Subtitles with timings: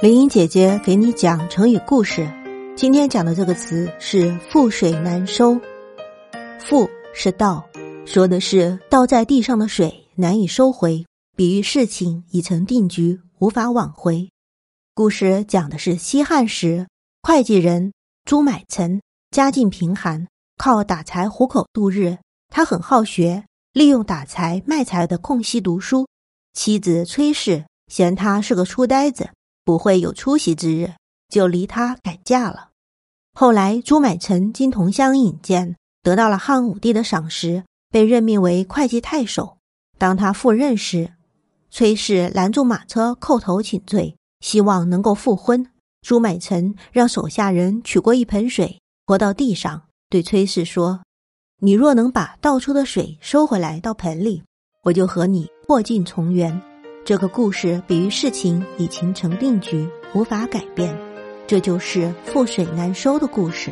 [0.00, 2.28] 林英姐姐给你讲成语故事。
[2.76, 5.58] 今天讲的这个词是“覆水难收”。
[6.58, 7.64] 覆是倒，
[8.04, 14.28] 说的是倒在地上的水难以收回，比喻事情已成定局，无法挽回。
[14.94, 16.88] 故事讲的是西汉时，
[17.22, 17.92] 会计人
[18.24, 19.00] 朱买臣
[19.30, 20.26] 家境贫寒，
[20.58, 22.18] 靠打柴糊口度日。
[22.52, 26.08] 他很好学，利用打柴卖柴的空隙读书。
[26.52, 29.30] 妻子崔氏嫌他是个书呆子，
[29.64, 30.92] 不会有出息之日，
[31.28, 32.70] 就离他改嫁了。
[33.32, 39.56] 后来朱买臣经同乡引荐，得到了汉武帝的赏识，被任命为会稽太守。
[39.98, 41.12] 当他赴任时，
[41.70, 45.66] 崔氏拦住马车，叩头请罪，希望能够复婚。
[46.02, 51.00] 朱买臣让手下人取过一盆水，泼到地上，对崔氏说
[51.60, 54.42] ：“你若能把倒出的水收回来到盆里，
[54.82, 56.60] 我就和你。”破镜重圆，
[57.04, 60.96] 这个故事比喻事情已形成定局，无法改变，
[61.46, 63.70] 这就是覆水难收的故事。